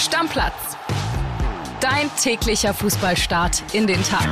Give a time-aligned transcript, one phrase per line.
[0.00, 0.78] Stammplatz.
[1.82, 4.26] Dein täglicher Fußballstart in den Tag.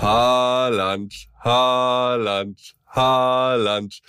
[0.00, 4.00] Haaland, Haaland, Haaland.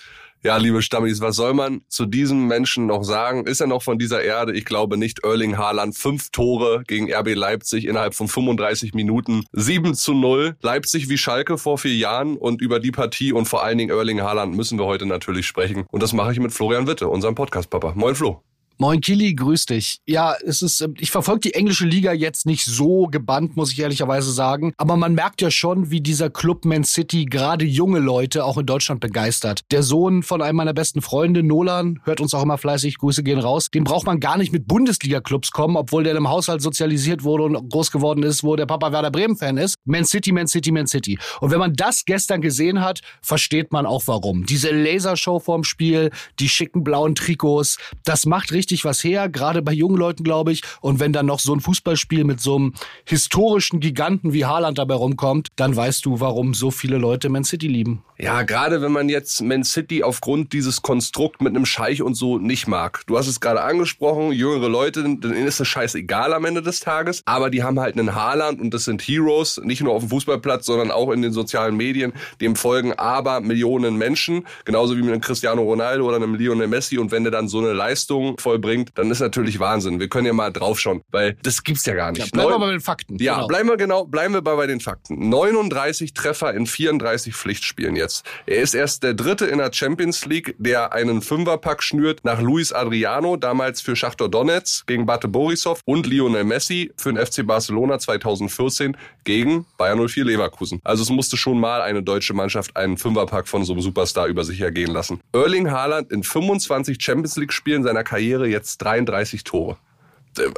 [0.46, 3.47] Ja, liebe Stammis, was soll man zu diesem Menschen noch sagen?
[3.47, 4.53] Ist er noch von dieser Erde?
[4.53, 5.24] Ich glaube nicht.
[5.24, 9.46] Erling Haaland, fünf Tore gegen RB Leipzig innerhalb von 35 Minuten.
[9.53, 10.56] 7 zu 0.
[10.62, 12.38] Leipzig wie Schalke vor vier Jahren.
[12.38, 15.85] Und über die Partie und vor allen Dingen Erling Haaland müssen wir heute natürlich sprechen.
[15.89, 17.93] Und das mache ich mit Florian Witte, unserem Podcast-Papa.
[17.95, 18.43] Moin Flo.
[18.77, 20.02] Moin Kili, grüß dich.
[20.05, 23.79] Ja, es ist, ähm, ich verfolge die englische Liga jetzt nicht so gebannt, muss ich
[23.79, 24.73] ehrlicherweise sagen.
[24.75, 28.66] Aber man merkt ja schon, wie dieser Club Man City gerade junge Leute auch in
[28.66, 29.61] Deutschland begeistert.
[29.71, 33.39] Der Sohn von einem meiner besten Freunde, Nolan, hört uns auch immer fleißig, Grüße gehen
[33.39, 33.69] raus.
[33.69, 37.69] Den braucht man gar nicht mit Bundesliga-Clubs kommen, obwohl der im Haushalt sozialisiert wurde und
[37.69, 39.75] groß geworden ist, wo der Papa Werder Bremen-Fan ist.
[39.85, 41.17] Man City, Man City, Man City.
[41.39, 44.45] Und wenn man das gestern gesehen hat, versteht man auch warum.
[44.45, 46.11] Diese Lasershow vorm Spiel,
[46.41, 50.52] die schicken blauen Trikots, das macht richtig richtig was her, gerade bei jungen Leuten, glaube
[50.52, 50.63] ich.
[50.81, 52.73] Und wenn dann noch so ein Fußballspiel mit so einem
[53.05, 57.67] historischen Giganten wie Haaland dabei rumkommt, dann weißt du, warum so viele Leute Man City
[57.67, 58.03] lieben.
[58.17, 62.38] Ja, gerade wenn man jetzt Man City aufgrund dieses Konstrukt mit einem Scheich und so
[62.39, 63.02] nicht mag.
[63.07, 67.22] Du hast es gerade angesprochen, jüngere Leute, denen ist das scheißegal am Ende des Tages,
[67.25, 70.66] aber die haben halt einen Haaland und das sind Heroes, nicht nur auf dem Fußballplatz,
[70.66, 72.13] sondern auch in den sozialen Medien.
[72.39, 76.97] Dem folgen aber Millionen Menschen, genauso wie mit einem Cristiano Ronaldo oder einem Lionel Messi
[76.97, 80.00] und wenn der dann so eine Leistung voll vollbringt, dann ist natürlich Wahnsinn.
[80.00, 82.25] Wir können ja mal draufschauen, weil das gibt's ja gar nicht.
[82.25, 83.17] Ja, bleiben wir bei den Fakten.
[83.17, 83.47] Ja, genau.
[83.47, 85.30] bleiben wir genau, bleiben wir bei, bei den Fakten.
[85.30, 88.25] 39 Treffer in 34 Pflichtspielen jetzt.
[88.45, 92.72] Er ist erst der dritte in der Champions League, der einen Fünferpack schnürt nach Luis
[92.72, 98.00] Adriano, damals für Schachtor Donetsk gegen Bate Borisov und Lionel Messi für den FC Barcelona
[98.00, 100.80] 2014 gegen Bayern 04 Leverkusen.
[100.84, 104.44] Also es musste schon mal eine deutsche Mannschaft einen Fünferpack von so einem Superstar über
[104.44, 105.19] sich ergehen lassen.
[105.34, 109.77] Erling Haaland in 25 Champions League Spielen seiner Karriere jetzt 33 Tore.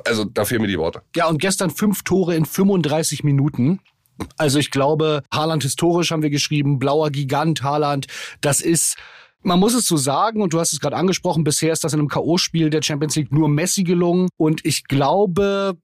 [0.06, 1.02] Also da fehlen mir die Worte.
[1.16, 3.80] Ja, und gestern fünf Tore in 35 Minuten.
[4.38, 8.08] Also ich glaube, Haaland historisch haben wir geschrieben, blauer Gigant Haaland,
[8.42, 8.98] das ist
[9.48, 12.00] man muss es so sagen, und du hast es gerade angesprochen, bisher ist das in
[12.00, 14.28] einem K.O.-Spiel der Champions League nur Messi gelungen.
[14.36, 15.78] Und ich glaube,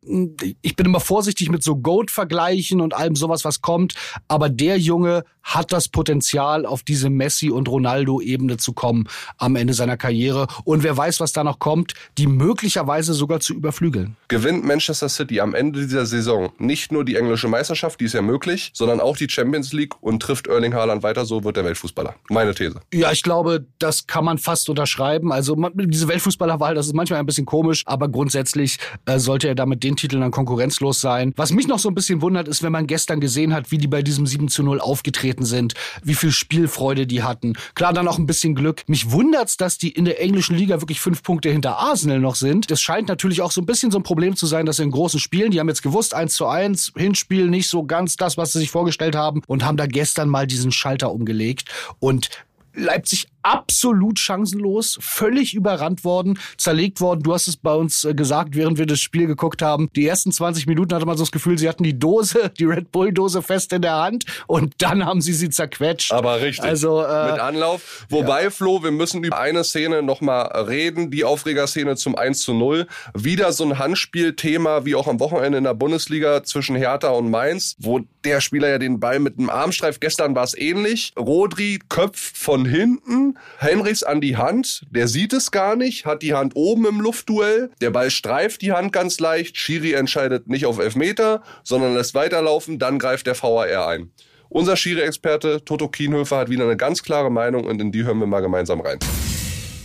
[0.61, 3.95] ich bin immer vorsichtig mit so Goat-Vergleichen und allem sowas, was kommt.
[4.27, 9.07] Aber der Junge hat das Potenzial, auf diese Messi- und Ronaldo-Ebene zu kommen
[9.37, 10.47] am Ende seiner Karriere.
[10.63, 14.15] Und wer weiß, was da noch kommt, die möglicherweise sogar zu überflügeln.
[14.27, 18.21] Gewinnt Manchester City am Ende dieser Saison nicht nur die englische Meisterschaft, die ist ja
[18.21, 22.15] möglich, sondern auch die Champions League und trifft Erling Haaland weiter, so wird der Weltfußballer.
[22.29, 22.81] Meine These.
[22.93, 25.31] Ja, ich glaube, das kann man fast unterschreiben.
[25.31, 29.83] Also diese Weltfußballerwahl, das ist manchmal ein bisschen komisch, aber grundsätzlich äh, sollte er damit
[29.83, 31.33] den Titeln dann konkurrenzlos sein.
[31.35, 33.87] Was mich noch so ein bisschen wundert, ist, wenn man gestern gesehen hat, wie die
[33.87, 37.53] bei diesem 7 zu 0 aufgetreten sind, wie viel Spielfreude die hatten.
[37.75, 38.83] Klar, dann auch ein bisschen Glück.
[38.87, 42.71] Mich wundert's, dass die in der englischen Liga wirklich fünf Punkte hinter Arsenal noch sind.
[42.71, 45.19] Das scheint natürlich auch so ein bisschen so ein Problem zu sein, dass in großen
[45.19, 48.59] Spielen, die haben jetzt gewusst, 1 zu 1, Hinspiel nicht so ganz das, was sie
[48.59, 51.69] sich vorgestellt haben und haben da gestern mal diesen Schalter umgelegt
[51.99, 52.29] und
[52.75, 57.21] Leipzig absolut chancenlos, völlig überrannt worden, zerlegt worden.
[57.23, 59.89] Du hast es bei uns äh, gesagt, während wir das Spiel geguckt haben.
[59.95, 62.91] Die ersten 20 Minuten hatte man so das Gefühl, sie hatten die Dose, die Red
[62.91, 66.11] Bull Dose fest in der Hand und dann haben sie sie zerquetscht.
[66.11, 66.63] Aber richtig.
[66.63, 68.05] Also äh, mit Anlauf.
[68.09, 68.49] Wobei ja.
[68.49, 72.87] Flo, wir müssen über eine Szene nochmal reden, die Aufregerszene zum 1 zu 0.
[73.13, 77.75] Wieder so ein Handspielthema wie auch am Wochenende in der Bundesliga zwischen Hertha und Mainz,
[77.79, 81.11] wo der Spieler ja den Ball mit einem Armstreif, gestern war es ähnlich.
[81.17, 86.33] Rodri köpft von hinten Henrichs an die Hand, der sieht es gar nicht, hat die
[86.33, 90.79] Hand oben im Luftduell, der Ball streift die Hand ganz leicht, Schiri entscheidet nicht auf
[90.79, 94.11] Elfmeter, sondern lässt weiterlaufen, dann greift der VAR ein.
[94.49, 98.27] Unser Schiri-Experte Toto Kienhöfer hat wieder eine ganz klare Meinung und in die hören wir
[98.27, 98.99] mal gemeinsam rein.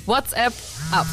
[0.04, 0.53] WhatsApp
[0.92, 1.06] ab.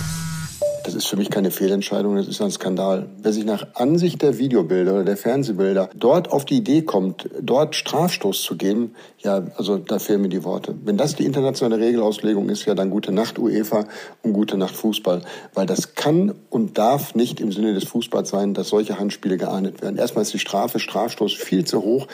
[0.85, 3.09] Das ist für mich keine Fehlentscheidung, das ist ein Skandal.
[3.17, 7.75] Wer sich nach Ansicht der Videobilder oder der Fernsehbilder dort auf die Idee kommt, dort
[7.75, 10.75] Strafstoß zu geben, ja, also da fehlen mir die Worte.
[10.83, 13.85] Wenn das die internationale Regelauslegung ist, ja dann gute Nacht UEFA
[14.21, 15.23] und gute Nacht Fußball.
[15.55, 19.81] Weil das kann und darf nicht im Sinne des Fußballs sein, dass solche Handspiele geahndet
[19.81, 19.97] werden.
[19.97, 22.07] Erstmal ist die Strafe, Strafstoß viel zu hoch.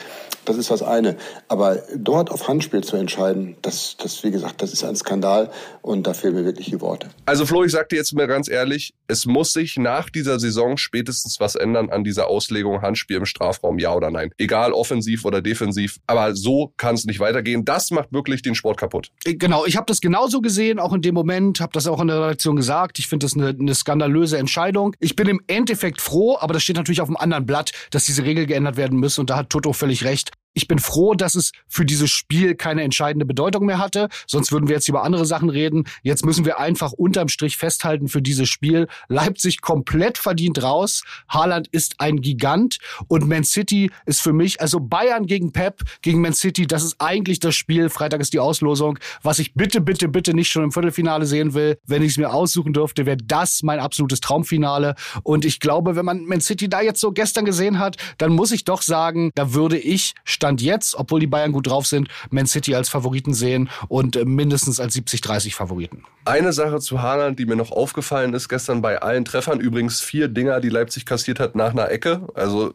[0.46, 1.16] Das ist das eine.
[1.48, 5.50] Aber dort auf Handspiel zu entscheiden, das, das, wie gesagt, das ist ein Skandal
[5.82, 7.08] und da fehlen mir wirklich die Worte.
[7.26, 8.61] Also Flo, ich sag dir jetzt mal ganz ehrlich,
[9.08, 13.78] es muss sich nach dieser Saison spätestens was ändern an dieser Auslegung Handspiel im Strafraum,
[13.78, 14.30] ja oder nein.
[14.38, 15.98] Egal offensiv oder defensiv.
[16.06, 17.64] Aber so kann es nicht weitergehen.
[17.64, 19.10] Das macht wirklich den Sport kaputt.
[19.24, 22.08] Äh, genau, ich habe das genauso gesehen, auch in dem Moment, habe das auch in
[22.08, 22.98] der Redaktion gesagt.
[22.98, 24.94] Ich finde das eine, eine skandalöse Entscheidung.
[24.98, 28.24] Ich bin im Endeffekt froh, aber das steht natürlich auf einem anderen Blatt, dass diese
[28.24, 30.30] Regel geändert werden muss und da hat Toto völlig recht.
[30.54, 34.08] Ich bin froh, dass es für dieses Spiel keine entscheidende Bedeutung mehr hatte.
[34.26, 35.84] Sonst würden wir jetzt über andere Sachen reden.
[36.02, 38.88] Jetzt müssen wir einfach unterm Strich festhalten für dieses Spiel.
[39.08, 41.04] Leipzig komplett verdient raus.
[41.28, 42.78] Haaland ist ein Gigant
[43.08, 46.96] und Man City ist für mich, also Bayern gegen Pep, gegen Man City, das ist
[46.98, 47.88] eigentlich das Spiel.
[47.88, 48.98] Freitag ist die Auslosung.
[49.22, 52.32] Was ich bitte, bitte, bitte nicht schon im Viertelfinale sehen will, wenn ich es mir
[52.32, 54.94] aussuchen dürfte, wäre das mein absolutes Traumfinale.
[55.22, 58.52] Und ich glaube, wenn man Man City da jetzt so gestern gesehen hat, dann muss
[58.52, 62.46] ich doch sagen, da würde ich Stand jetzt, obwohl die Bayern gut drauf sind, Man
[62.46, 66.02] City als Favoriten sehen und äh, mindestens als 70-30 Favoriten.
[66.24, 70.26] Eine Sache zu Haaland, die mir noch aufgefallen ist gestern bei allen Treffern, übrigens vier
[70.26, 72.26] Dinger, die Leipzig kassiert hat nach einer Ecke.
[72.34, 72.72] Also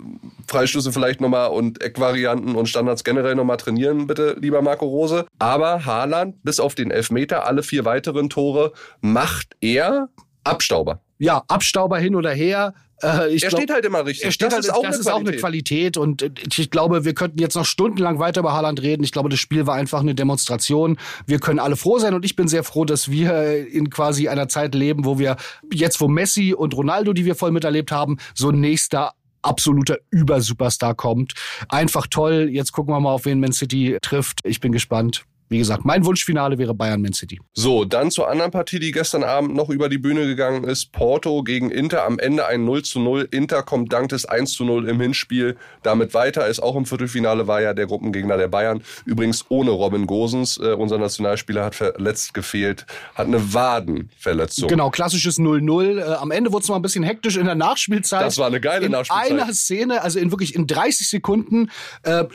[0.48, 5.26] Freistöße vielleicht nochmal und Eckvarianten und Standards generell nochmal trainieren, bitte, lieber Marco Rose.
[5.38, 8.72] Aber Haaland, bis auf den Elfmeter, alle vier weiteren Tore,
[9.02, 10.08] macht er
[10.46, 11.02] Abstauber.
[11.20, 12.74] Ja, Abstauber hin oder her.
[13.02, 14.26] Äh, er glaub, steht halt immer richtig.
[14.26, 15.98] Er steht das halt, ist, auch, das eine ist auch eine Qualität.
[15.98, 19.04] Und äh, ich glaube, wir könnten jetzt noch stundenlang weiter über Haaland reden.
[19.04, 20.98] Ich glaube, das Spiel war einfach eine Demonstration.
[21.26, 24.48] Wir können alle froh sein und ich bin sehr froh, dass wir in quasi einer
[24.48, 25.38] Zeit leben, wo wir
[25.72, 29.14] jetzt, wo Messi und Ronaldo, die wir voll miterlebt haben, so nächster
[29.44, 31.34] absoluter Übersuperstar kommt.
[31.70, 32.50] Einfach toll.
[32.52, 34.40] Jetzt gucken wir mal, auf wen Man City trifft.
[34.44, 35.26] Ich bin gespannt.
[35.50, 37.40] Wie gesagt, mein Wunschfinale wäre Bayern Man City.
[37.54, 40.92] So, dann zur anderen Partie, die gestern Abend noch über die Bühne gegangen ist.
[40.92, 42.06] Porto gegen Inter.
[42.06, 43.30] Am Ende ein 0 zu 0.
[43.32, 46.48] Inter kommt dank des 1 zu 0 im Hinspiel damit weiter.
[46.48, 48.82] Ist auch im Viertelfinale, war ja der Gruppengegner der Bayern.
[49.06, 50.58] Übrigens ohne Robin Gosens.
[50.58, 52.86] Äh, unser Nationalspieler hat verletzt gefehlt.
[53.16, 54.68] Hat eine Wadenverletzung.
[54.68, 56.00] Genau, klassisches 0-0.
[56.00, 58.26] Äh, am Ende wurde es mal ein bisschen hektisch in der Nachspielzeit.
[58.26, 59.32] Das war eine geile in Nachspielzeit.
[59.32, 61.72] In einer Szene, also in wirklich in 30 Sekunden,
[62.04, 62.26] äh,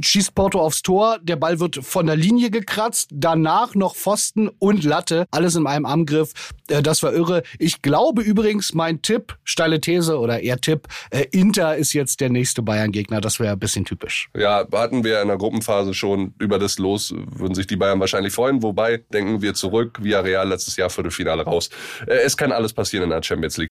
[0.00, 1.18] schießt Porto aufs Tor.
[1.22, 5.86] Der Ball wird von der Linie gekratzt, danach noch Pfosten und Latte, alles in einem
[5.86, 6.32] Angriff.
[6.68, 7.42] Äh, das war irre.
[7.58, 12.30] Ich glaube übrigens, mein Tipp, steile These oder eher Tipp, äh, Inter ist jetzt der
[12.30, 13.20] nächste Bayern-Gegner.
[13.20, 14.28] Das wäre ein bisschen typisch.
[14.36, 18.32] Ja, hatten wir in der Gruppenphase schon über das Los, würden sich die Bayern wahrscheinlich
[18.32, 18.62] freuen.
[18.62, 21.70] Wobei, denken wir zurück, via Real letztes Jahr Viertelfinale raus.
[22.06, 23.70] Äh, es kann alles passieren in der Champions League.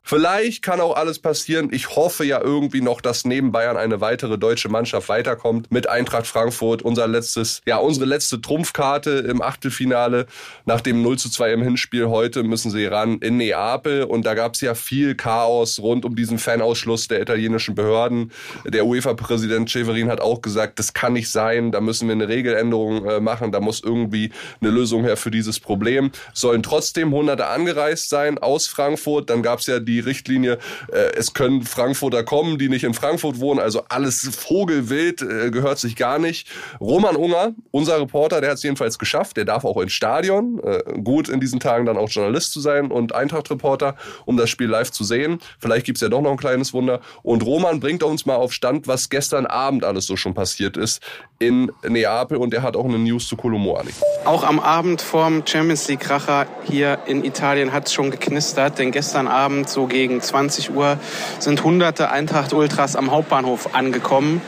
[0.03, 1.69] Vielleicht kann auch alles passieren.
[1.71, 6.27] Ich hoffe ja irgendwie noch, dass neben Bayern eine weitere deutsche Mannschaft weiterkommt mit Eintracht
[6.27, 6.81] Frankfurt.
[6.81, 10.25] Unser letztes, ja, unsere letzte Trumpfkarte im Achtelfinale
[10.65, 12.09] nach dem 0 zu 2 im Hinspiel.
[12.09, 16.15] Heute müssen sie ran in Neapel und da gab es ja viel Chaos rund um
[16.15, 18.31] diesen Fanausschluss der italienischen Behörden.
[18.65, 23.05] Der UEFA-Präsident Ceverin hat auch gesagt, das kann nicht sein, da müssen wir eine Regeländerung
[23.05, 26.11] äh, machen, da muss irgendwie eine Lösung her für dieses Problem.
[26.33, 29.29] Sollen trotzdem Hunderte angereist sein aus Frankfurt.
[29.29, 30.57] Dann gab es ja die Richtlinie,
[30.91, 35.79] äh, es können Frankfurter kommen, die nicht in Frankfurt wohnen, also alles Vogelwild, äh, gehört
[35.79, 36.47] sich gar nicht.
[36.79, 40.99] Roman Unger, unser Reporter, der hat es jedenfalls geschafft, der darf auch ins Stadion, äh,
[41.01, 43.95] gut in diesen Tagen dann auch Journalist zu sein und Eintracht-Reporter,
[44.25, 45.39] um das Spiel live zu sehen.
[45.59, 47.01] Vielleicht gibt es ja doch noch ein kleines Wunder.
[47.23, 51.01] Und Roman bringt uns mal auf Stand, was gestern Abend alles so schon passiert ist
[51.41, 53.89] in Neapel und er hat auch eine News zu Colomboani.
[54.25, 58.91] Auch am Abend vorm Champions League Kracher hier in Italien hat es schon geknistert, denn
[58.91, 60.97] gestern Abend so so gegen 20 Uhr,
[61.39, 64.39] sind hunderte Eintracht-Ultras am Hauptbahnhof angekommen.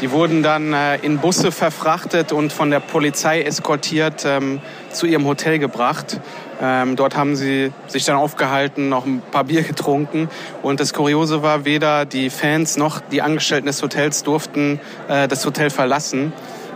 [0.00, 5.26] Die wurden dann äh, in Busse verfrachtet und von der Polizei eskortiert ähm, zu ihrem
[5.26, 6.18] Hotel gebracht.
[6.60, 10.28] Ähm, dort haben sie sich dann aufgehalten, noch ein paar Bier getrunken.
[10.60, 15.46] Und das Kuriose war, weder die Fans noch die Angestellten des Hotels durften äh, das
[15.46, 16.32] Hotel verlassen.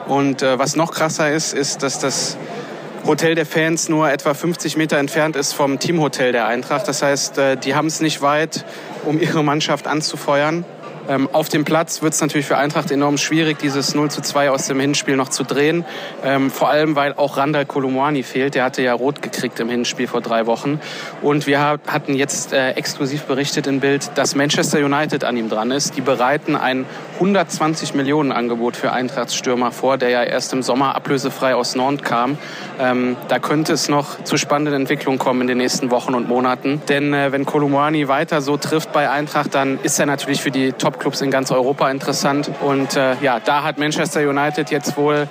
[0.06, 2.36] Und äh, was noch krasser ist, ist, dass das
[3.06, 6.88] Hotel der Fans nur etwa 50 Meter entfernt ist vom Teamhotel der Eintracht.
[6.88, 8.64] Das heißt, äh, die haben es nicht weit,
[9.04, 10.64] um ihre Mannschaft anzufeuern.
[11.08, 14.50] Ähm, auf dem Platz wird es natürlich für Eintracht enorm schwierig, dieses 0 zu 2
[14.50, 15.84] aus dem Hinspiel noch zu drehen.
[16.24, 18.54] Ähm, vor allem, weil auch Randall Kolumwani fehlt.
[18.54, 20.80] Der hatte ja rot gekriegt im Hinspiel vor drei Wochen.
[21.22, 25.70] Und wir hatten jetzt äh, exklusiv berichtet in Bild, dass Manchester United an ihm dran
[25.70, 25.96] ist.
[25.96, 30.94] Die bereiten ein 120 Millionen Angebot für Eintrachts Stürmer vor, der ja erst im Sommer
[30.94, 32.38] ablösefrei aus Nantes kam.
[32.80, 36.82] Ähm, da könnte es noch zu spannenden Entwicklungen kommen in den nächsten Wochen und Monaten.
[36.88, 40.72] Denn äh, wenn Kolumwani weiter so trifft bei Eintracht, dann ist er natürlich für die
[40.72, 42.50] Top Top-Clubs in ganz Europa interessant.
[42.60, 45.28] Und äh, ja, da hat Manchester United jetzt wohl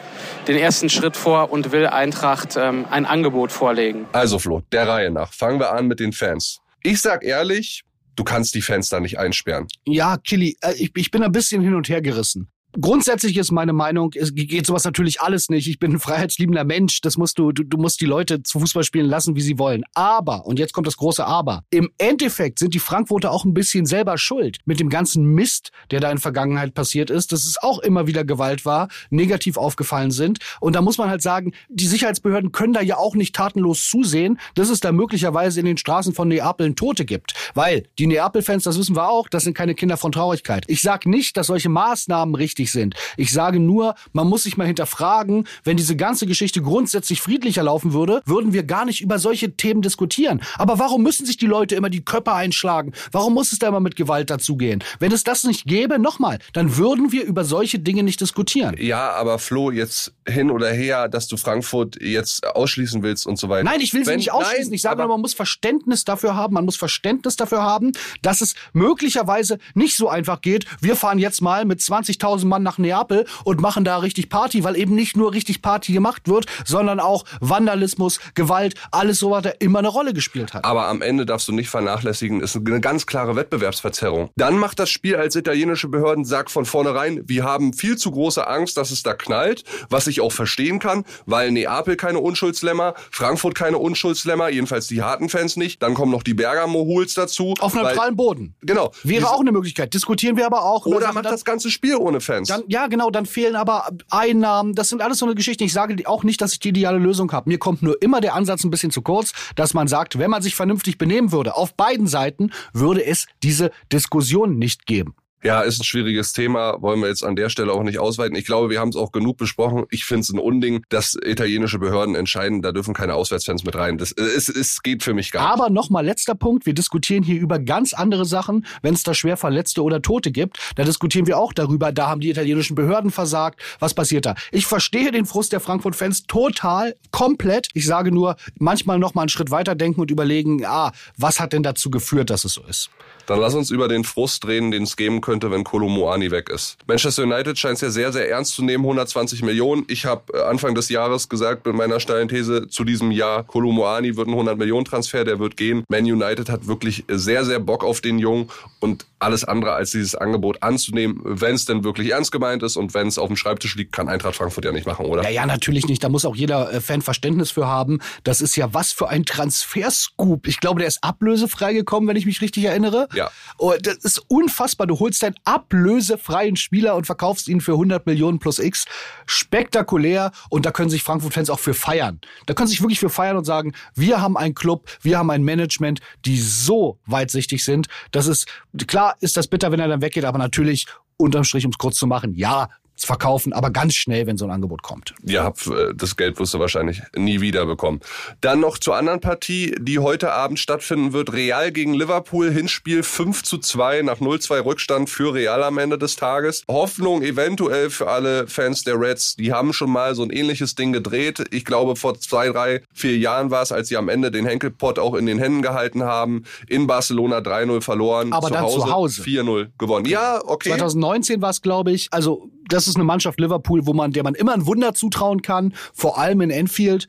[0.47, 4.05] den ersten Schritt vor und will Eintracht ähm, ein Angebot vorlegen.
[4.11, 5.31] Also Flo, der Reihe nach.
[5.33, 6.59] Fangen wir an mit den Fans.
[6.83, 7.83] Ich sag ehrlich,
[8.15, 9.67] du kannst die Fans da nicht einsperren.
[9.85, 12.49] Ja, Killy, äh, ich, ich bin ein bisschen hin und her gerissen.
[12.79, 15.67] Grundsätzlich ist meine Meinung, es geht sowas natürlich alles nicht.
[15.67, 17.01] Ich bin ein freiheitsliebender Mensch.
[17.01, 19.83] Das musst du, du, du musst die Leute zu Fußball spielen lassen, wie sie wollen.
[19.93, 23.85] Aber, und jetzt kommt das große Aber, im Endeffekt sind die Frankfurter auch ein bisschen
[23.85, 27.79] selber schuld mit dem ganzen Mist, der da in Vergangenheit passiert ist, dass es auch
[27.79, 30.39] immer wieder Gewalt war, negativ aufgefallen sind.
[30.59, 34.39] Und da muss man halt sagen, die Sicherheitsbehörden können da ja auch nicht tatenlos zusehen,
[34.55, 37.33] dass es da möglicherweise in den Straßen von Neapel Tote gibt.
[37.53, 40.65] Weil die Neapel-Fans, das wissen wir auch, das sind keine Kinder von Traurigkeit.
[40.67, 42.95] Ich sag nicht, dass solche Maßnahmen richtig wichtig sind.
[43.17, 47.93] Ich sage nur, man muss sich mal hinterfragen, wenn diese ganze Geschichte grundsätzlich friedlicher laufen
[47.93, 50.41] würde, würden wir gar nicht über solche Themen diskutieren.
[50.57, 52.93] Aber warum müssen sich die Leute immer die Köpfe einschlagen?
[53.11, 54.83] Warum muss es da immer mit Gewalt dazugehen?
[54.99, 58.75] Wenn es das nicht gäbe, nochmal, dann würden wir über solche Dinge nicht diskutieren.
[58.79, 63.49] Ja, aber Flo, jetzt hin oder her, dass du Frankfurt jetzt ausschließen willst und so
[63.49, 63.63] weiter.
[63.63, 64.65] Nein, ich will sie nicht ausschließen.
[64.65, 67.91] Nein, ich sage nur, man muss Verständnis dafür haben, man muss Verständnis dafür haben,
[68.21, 70.65] dass es möglicherweise nicht so einfach geht.
[70.79, 74.77] Wir fahren jetzt mal mit 20.000 Mann nach Neapel und machen da richtig Party, weil
[74.77, 79.79] eben nicht nur richtig Party gemacht wird, sondern auch Vandalismus, Gewalt, alles so weiter immer
[79.79, 80.63] eine Rolle gespielt hat.
[80.65, 84.29] Aber am Ende darfst du nicht vernachlässigen, ist eine ganz klare Wettbewerbsverzerrung.
[84.35, 88.45] Dann macht das Spiel als italienische Behörden, sagt von vornherein, wir haben viel zu große
[88.45, 93.55] Angst, dass es da knallt, was ich auch verstehen kann, weil Neapel keine Unschuldslämmer, Frankfurt
[93.55, 95.81] keine Unschuldslämmer, jedenfalls die harten Fans nicht.
[95.81, 97.55] Dann kommen noch die Bergamo Hools dazu.
[97.59, 98.55] Auf neutralem Boden.
[98.61, 98.91] Genau.
[99.03, 99.93] Wäre auch eine Möglichkeit.
[99.93, 100.85] Diskutieren wir aber auch.
[100.85, 102.42] Oder macht das ganze Spiel ohne Fans.
[102.45, 102.61] Fans.
[102.61, 104.75] Dann, ja, genau, dann fehlen aber Einnahmen.
[104.75, 105.63] Das sind alles so eine Geschichte.
[105.63, 107.49] Ich sage auch nicht, dass ich die ideale Lösung habe.
[107.49, 110.41] Mir kommt nur immer der Ansatz ein bisschen zu kurz, dass man sagt, wenn man
[110.41, 115.15] sich vernünftig benehmen würde, auf beiden Seiten, würde es diese Diskussion nicht geben.
[115.43, 118.37] Ja, ist ein schwieriges Thema, wollen wir jetzt an der Stelle auch nicht ausweiten.
[118.37, 119.83] Ich glaube, wir haben es auch genug besprochen.
[119.89, 123.97] Ich finde es ein Unding, dass italienische Behörden entscheiden, da dürfen keine Auswärtsfans mit rein.
[123.97, 125.61] Das es, es geht für mich gar nicht.
[125.61, 128.65] Aber nochmal letzter Punkt, wir diskutieren hier über ganz andere Sachen.
[128.81, 132.21] Wenn es da schwer Verletzte oder Tote gibt, da diskutieren wir auch darüber, da haben
[132.21, 133.59] die italienischen Behörden versagt.
[133.79, 134.35] Was passiert da?
[134.53, 137.67] Ich verstehe den Frust der Frankfurt-Fans total, komplett.
[137.73, 141.63] Ich sage nur, manchmal nochmal einen Schritt weiter denken und überlegen, ah, was hat denn
[141.63, 142.89] dazu geführt, dass es so ist?
[143.25, 146.77] Dann lass uns über den Frust reden, den es geben könnte, wenn Kolomoani weg ist.
[146.87, 149.85] Manchester United scheint es ja sehr, sehr ernst zu nehmen, 120 Millionen.
[149.87, 154.15] Ich habe äh, Anfang des Jahres gesagt mit meiner steilen These zu diesem Jahr, Kolomoani
[154.15, 155.83] wird ein 100 Millionen Transfer, der wird gehen.
[155.89, 158.49] Man United hat wirklich sehr, sehr Bock auf den Jungen
[158.79, 162.93] und alles andere als dieses Angebot anzunehmen, wenn es denn wirklich ernst gemeint ist und
[162.93, 165.23] wenn es auf dem Schreibtisch liegt, kann Eintracht Frankfurt ja nicht machen, oder?
[165.23, 166.03] Ja, ja, natürlich nicht.
[166.03, 167.99] Da muss auch jeder äh, Fan Verständnis für haben.
[168.23, 170.47] Das ist ja was für ein Transferscoop.
[170.47, 173.07] Ich glaube, der ist ablösefrei gekommen, wenn ich mich richtig erinnere.
[173.13, 173.31] Ja.
[173.57, 174.87] Oh, das ist unfassbar.
[174.87, 178.85] Du holst deinen ablösefreien Spieler und verkaufst ihn für 100 Millionen plus X.
[179.25, 180.31] Spektakulär.
[180.49, 182.19] Und da können sich Frankfurt-Fans auch für feiern.
[182.45, 185.43] Da können sich wirklich für feiern und sagen, wir haben einen Club, wir haben ein
[185.43, 187.87] Management, die so weitsichtig sind.
[188.11, 188.47] Das ist,
[188.87, 190.87] klar ist das bitter, wenn er dann weggeht, aber natürlich
[191.17, 194.51] unterm Strich, um es kurz zu machen, ja, verkaufen, aber ganz schnell, wenn so ein
[194.51, 195.13] Angebot kommt.
[195.23, 197.99] Ja, äh, das Geld wirst du wahrscheinlich nie wieder bekommen.
[198.41, 201.33] Dann noch zur anderen Partie, die heute Abend stattfinden wird.
[201.33, 206.15] Real gegen Liverpool, Hinspiel 5 zu 2 nach 0-2 Rückstand für Real am Ende des
[206.15, 206.63] Tages.
[206.69, 210.93] Hoffnung eventuell für alle Fans der Reds, die haben schon mal so ein ähnliches Ding
[210.93, 211.43] gedreht.
[211.51, 214.99] Ich glaube, vor zwei, drei, vier Jahren war es, als sie am Ende den Henkelpott
[214.99, 216.43] auch in den Händen gehalten haben.
[216.67, 218.33] In Barcelona 3-0 verloren.
[218.33, 219.21] Aber zu dann Hause, zu Hause.
[219.23, 220.05] 4-0 gewonnen.
[220.05, 220.69] Ja, okay.
[220.69, 222.07] 2019 war es, glaube ich.
[222.11, 225.73] Also das ist eine Mannschaft Liverpool, wo man, der man immer ein Wunder zutrauen kann,
[225.93, 227.07] vor allem in Enfield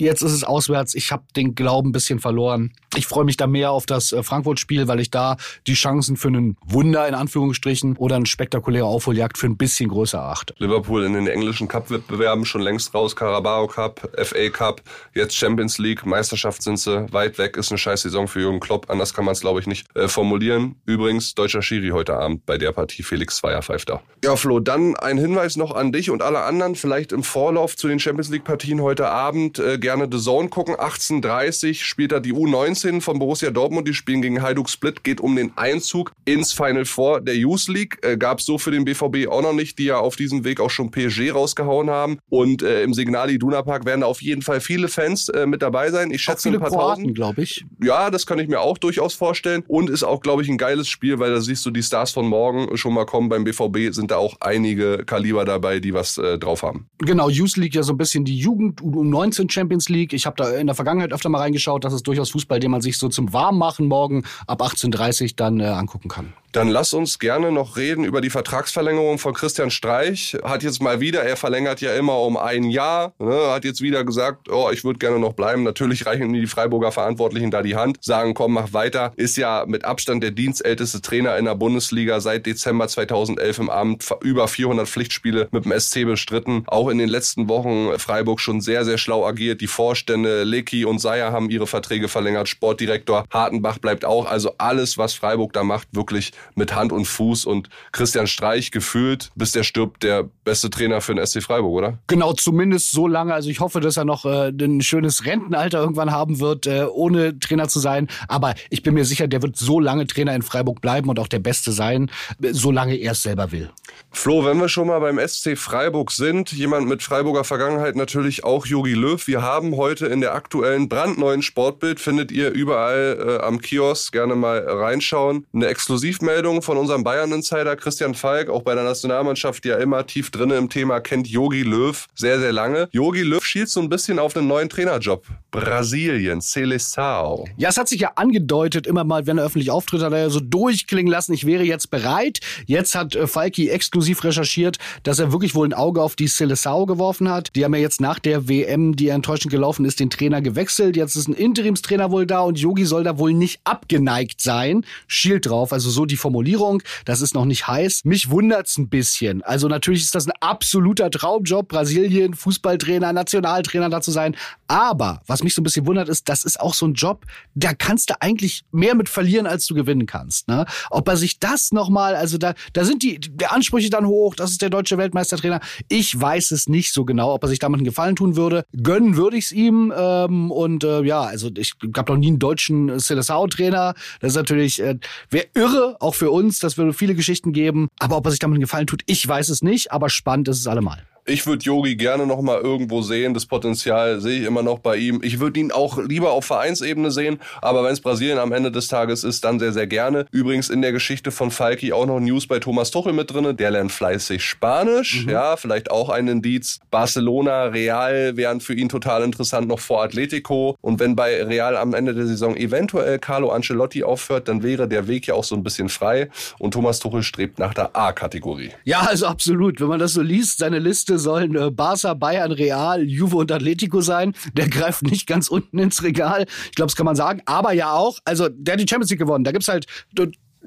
[0.00, 0.94] Jetzt ist es auswärts.
[0.94, 2.72] Ich habe den Glauben ein bisschen verloren.
[2.96, 5.36] Ich freue mich da mehr auf das äh, Frankfurt-Spiel, weil ich da
[5.68, 10.18] die Chancen für einen Wunder in Anführungsstrichen oder eine spektakuläre Aufholjagd für ein bisschen größer
[10.18, 10.54] erachte.
[10.58, 13.14] Liverpool in den englischen Cup-Wettbewerben schon längst raus.
[13.14, 14.82] Carabao Cup, FA Cup,
[15.14, 17.56] jetzt Champions League, Meisterschaft sind sie weit weg.
[17.56, 18.90] Ist eine scheiß Saison für Jürgen Klopp.
[18.90, 20.74] Anders kann man es, glaube ich, nicht äh, formulieren.
[20.84, 23.04] Übrigens, deutscher Schiri heute Abend bei der Partie.
[23.04, 24.02] Felix Zweier pfeift da.
[24.24, 26.74] Ja, Flo, dann ein Hinweis noch an dich und alle anderen.
[26.74, 30.74] Vielleicht im Vorlauf zu den Champions League-Partien heute Abend äh, gerne The Zone gucken.
[30.74, 33.86] 18.30 spielt da die U19 von Borussia Dortmund.
[33.86, 35.04] Die spielen gegen Hajduk Split.
[35.04, 37.98] Geht um den Einzug ins Final Four der Youth League.
[38.02, 40.60] Äh, Gab es so für den BVB auch noch nicht, die ja auf diesem Weg
[40.60, 42.18] auch schon PSG rausgehauen haben.
[42.28, 45.62] Und äh, im Signal Iduna Park werden da auf jeden Fall viele Fans äh, mit
[45.62, 46.10] dabei sein.
[46.10, 47.64] Ich schätze auch viele ein paar Kroaten, glaube ich.
[47.82, 49.62] Ja, das kann ich mir auch durchaus vorstellen.
[49.68, 52.26] Und ist auch, glaube ich, ein geiles Spiel, weil da siehst du die Stars von
[52.26, 53.28] morgen schon mal kommen.
[53.28, 56.88] Beim BVB sind da auch einige Kaliber dabei, die was äh, drauf haben.
[56.98, 60.12] Genau, Youth League ja so ein bisschen die Jugend U19 Champions League.
[60.12, 61.84] Ich habe da in der Vergangenheit öfter mal reingeschaut.
[61.84, 65.66] Das ist durchaus Fußball, den man sich so zum Warmmachen morgen ab 18.30 dann äh,
[65.66, 66.32] angucken kann.
[66.52, 70.36] Dann lass uns gerne noch reden über die Vertragsverlängerung von Christian Streich.
[70.42, 74.04] Hat jetzt mal wieder, er verlängert ja immer um ein Jahr, ne, hat jetzt wieder
[74.04, 75.62] gesagt, oh, ich würde gerne noch bleiben.
[75.62, 79.12] Natürlich reichen die Freiburger Verantwortlichen da die Hand, sagen, komm, mach weiter.
[79.14, 84.10] Ist ja mit Abstand der dienstälteste Trainer in der Bundesliga seit Dezember 2011 im Amt.
[84.22, 86.64] Über 400 Pflichtspiele mit dem SC bestritten.
[86.66, 89.60] Auch in den letzten Wochen Freiburg schon sehr, sehr schlau agiert.
[89.60, 92.48] Die Vorstände Lecky und Seyer haben ihre Verträge verlängert.
[92.48, 94.26] Sportdirektor Hartenbach bleibt auch.
[94.26, 99.30] Also alles, was Freiburg da macht, wirklich mit Hand und Fuß und Christian Streich gefühlt,
[99.34, 101.98] bis der stirbt, der beste Trainer für den SC Freiburg, oder?
[102.06, 103.34] Genau, zumindest so lange.
[103.34, 107.38] Also ich hoffe, dass er noch äh, ein schönes Rentenalter irgendwann haben wird, äh, ohne
[107.38, 108.08] Trainer zu sein.
[108.28, 111.28] Aber ich bin mir sicher, der wird so lange Trainer in Freiburg bleiben und auch
[111.28, 113.70] der Beste sein, solange er es selber will.
[114.12, 118.66] Flo, wenn wir schon mal beim SC Freiburg sind, jemand mit Freiburger Vergangenheit natürlich auch
[118.66, 119.24] Jogi Löw.
[119.26, 124.34] Wir haben heute in der aktuellen brandneuen Sportbild, findet ihr überall äh, am Kiosk, gerne
[124.34, 130.04] mal reinschauen, eine Exklusivmeldung von unserem Bayern-Insider Christian Falk, auch bei der Nationalmannschaft ja immer
[130.06, 132.88] tief drinne im Thema, kennt Jogi Löw sehr, sehr lange.
[132.92, 135.24] Jogi Löw schielt so ein bisschen auf einen neuen Trainerjob.
[135.50, 137.46] Brasilien, Seleção.
[137.56, 140.30] Ja, es hat sich ja angedeutet, immer mal, wenn er öffentlich auftritt, hat er ja
[140.30, 142.40] so durchklingen lassen, ich wäre jetzt bereit.
[142.66, 146.86] Jetzt hat äh, Falki exklusiv recherchiert, dass er wirklich wohl ein Auge auf die Seleção
[146.86, 147.54] geworfen hat.
[147.54, 150.96] Die haben ja jetzt nach der WM, die enttäuschend gelaufen ist, den Trainer gewechselt.
[150.96, 154.84] Jetzt ist ein Interimstrainer wohl da und Yogi soll da wohl nicht abgeneigt sein.
[155.06, 156.82] Schielt drauf, also so die Formulierung.
[157.04, 158.04] Das ist noch nicht heiß.
[158.04, 159.42] Mich wundert's ein bisschen.
[159.42, 164.36] Also natürlich ist das ein absoluter Traumjob, Brasilien, Fußballtrainer, Nationaltrainer da zu sein.
[164.70, 167.74] Aber was mich so ein bisschen wundert, ist, das ist auch so ein Job, da
[167.74, 170.46] kannst du eigentlich mehr mit verlieren, als du gewinnen kannst.
[170.46, 170.64] Ne?
[170.90, 174.52] Ob er sich das nochmal, also da, da sind die, der Ansprüche dann hoch, das
[174.52, 175.58] ist der deutsche Weltmeistertrainer.
[175.88, 178.62] Ich weiß es nicht so genau, ob er sich damit einen Gefallen tun würde.
[178.80, 179.92] Gönnen würde ich es ihm.
[179.96, 183.94] Ähm, und äh, ja, also ich habe noch nie einen deutschen Seleção-Trainer.
[184.20, 184.98] Das ist natürlich, äh,
[185.30, 186.60] wäre irre, auch für uns.
[186.60, 187.88] Das würde viele Geschichten geben.
[187.98, 189.90] Aber ob er sich damit einen Gefallen tut, ich weiß es nicht.
[189.90, 191.02] Aber spannend ist es allemal.
[191.26, 193.34] Ich würde Yogi gerne noch mal irgendwo sehen.
[193.34, 195.20] Das Potenzial sehe ich immer noch bei ihm.
[195.22, 198.88] Ich würde ihn auch lieber auf Vereinsebene sehen, aber wenn es Brasilien am Ende des
[198.88, 200.26] Tages ist, dann sehr, sehr gerne.
[200.32, 203.56] Übrigens in der Geschichte von Falki auch noch News bei Thomas Tuchel mit drin.
[203.56, 205.24] Der lernt fleißig Spanisch.
[205.24, 205.30] Mhm.
[205.30, 206.80] Ja, vielleicht auch ein Indiz.
[206.90, 210.76] Barcelona, Real wären für ihn total interessant noch vor Atletico.
[210.80, 215.06] Und wenn bei Real am Ende der Saison eventuell Carlo Ancelotti aufhört, dann wäre der
[215.06, 216.28] Weg ja auch so ein bisschen frei.
[216.58, 218.70] Und Thomas Tuchel strebt nach der A-Kategorie.
[218.84, 219.80] Ja, also absolut.
[219.80, 224.00] Wenn man das so liest, seine Liste sollen äh, Barca, Bayern, Real, Juve und Atletico
[224.00, 224.34] sein.
[224.54, 226.46] Der greift nicht ganz unten ins Regal.
[226.66, 227.42] Ich glaube, das kann man sagen.
[227.46, 229.44] Aber ja auch, also der hat die Champions League gewonnen.
[229.44, 229.86] Da gibt's halt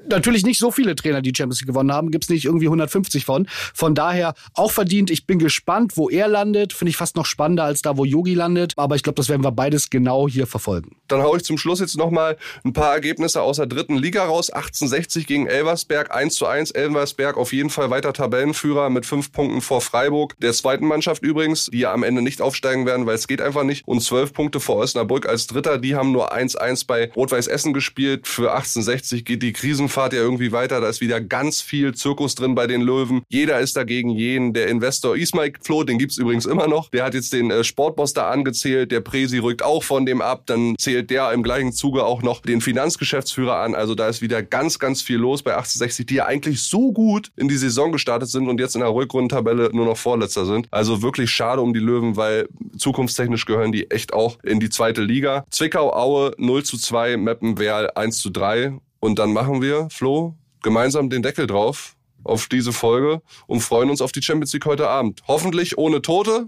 [0.08, 2.10] natürlich nicht so viele Trainer, die Champions League gewonnen haben.
[2.10, 3.46] Gibt's nicht irgendwie 150 von.
[3.74, 5.10] Von daher auch verdient.
[5.10, 6.72] Ich bin gespannt, wo er landet.
[6.72, 8.74] Finde ich fast noch spannender als da, wo Yogi landet.
[8.76, 10.96] Aber ich glaube, das werden wir beides genau hier verfolgen.
[11.08, 14.50] Dann hau ich zum Schluss jetzt nochmal ein paar Ergebnisse aus der dritten Liga raus.
[14.50, 16.72] 1860 gegen Elversberg, 1 zu 1.
[16.72, 20.34] Elversberg auf jeden Fall weiter Tabellenführer mit fünf Punkten vor Freiburg.
[20.40, 23.64] Der zweiten Mannschaft übrigens, die ja am Ende nicht aufsteigen werden, weil es geht einfach
[23.64, 23.86] nicht.
[23.86, 25.78] Und zwölf Punkte vor Osnabrück als Dritter.
[25.78, 28.26] Die haben nur 1-1 bei Rot-Weiß Essen gespielt.
[28.26, 29.52] Für 1860 geht die
[29.84, 30.80] Krisenfahrt ja irgendwie weiter.
[30.80, 33.22] Da ist wieder ganz viel Zirkus drin bei den Löwen.
[33.28, 34.54] Jeder ist dagegen jeden.
[34.54, 36.88] Der Investor Ismail Flo, den gibt's übrigens immer noch.
[36.90, 38.90] Der hat jetzt den äh, Sportboss da angezählt.
[38.90, 40.44] Der Presi rückt auch von dem ab.
[40.46, 43.74] Dann zählt der im gleichen Zuge auch noch den Finanzgeschäftsführer an.
[43.74, 47.30] Also da ist wieder ganz, ganz viel los bei 1860, die ja eigentlich so gut
[47.36, 50.66] in die Saison gestartet sind und jetzt in der Rückrundentabelle nur noch Vorletzter sind.
[50.70, 55.02] Also wirklich schade um die Löwen, weil zukunftstechnisch gehören die echt auch in die zweite
[55.02, 55.44] Liga.
[55.50, 58.78] Zwickau, Aue 0 zu 2, Meppen, Werl 1 zu 3.
[59.04, 64.00] Und dann machen wir, Flo, gemeinsam den Deckel drauf auf diese Folge und freuen uns
[64.00, 65.20] auf die Champions League heute Abend.
[65.28, 66.46] Hoffentlich ohne Tote,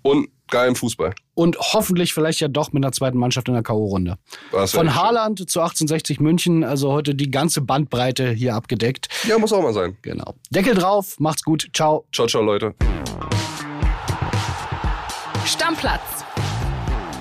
[0.00, 1.14] Und geilen Fußball.
[1.34, 4.14] Und hoffentlich vielleicht ja doch mit einer zweiten Mannschaft in der K.O.-Runde.
[4.68, 9.08] Von Haaland zu 1860 München, also heute die ganze Bandbreite hier abgedeckt.
[9.28, 9.98] Ja, muss auch mal sein.
[10.00, 10.36] Genau.
[10.48, 11.68] Deckel drauf, macht's gut.
[11.74, 12.06] Ciao.
[12.14, 12.74] Ciao, ciao, Leute.
[15.44, 16.24] Stammplatz.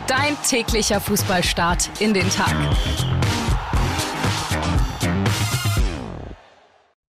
[0.07, 2.55] Dein täglicher Fußballstart in den Tag.